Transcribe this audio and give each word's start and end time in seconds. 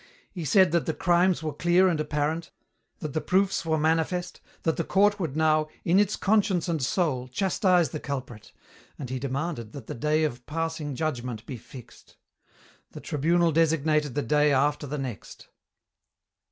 He 0.31 0.45
said 0.45 0.71
that 0.71 0.87
the 0.87 0.95
crimes 0.95 1.43
were 1.43 1.53
"clear 1.53 1.87
and 1.87 1.99
apparent," 1.99 2.49
that 3.01 3.13
the 3.13 3.21
proofs 3.21 3.63
were 3.67 3.77
manifest, 3.77 4.41
that 4.63 4.75
the 4.75 4.83
court 4.83 5.19
would 5.19 5.37
now 5.37 5.67
"in 5.85 5.99
its 5.99 6.15
conscience 6.15 6.67
and 6.67 6.81
soul" 6.81 7.27
chastise 7.27 7.89
the 7.91 7.99
culprit, 7.99 8.51
and 8.97 9.11
he 9.11 9.19
demanded 9.19 9.73
that 9.73 9.85
the 9.85 9.93
day 9.93 10.23
of 10.23 10.43
passing 10.47 10.95
judgment 10.95 11.45
be 11.45 11.55
fixed. 11.57 12.17
The 12.93 12.99
Tribunal 12.99 13.51
designated 13.51 14.15
the 14.15 14.23
day 14.23 14.51
after 14.51 14.87
the 14.87 14.97
next. 14.97 15.49